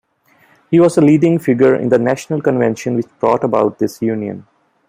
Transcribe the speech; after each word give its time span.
He 0.71 0.79
was 0.79 0.97
a 0.97 1.01
leading 1.01 1.37
figure 1.37 1.75
in 1.75 1.89
the 1.89 1.99
National 1.99 2.41
Convention 2.41 2.95
which 2.95 3.19
brought 3.19 3.43
about 3.43 3.77
this 3.77 4.01
Union. 4.01 4.47